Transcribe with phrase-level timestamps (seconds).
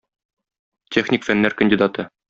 [0.97, 2.09] Техник фәннәр кандидаты.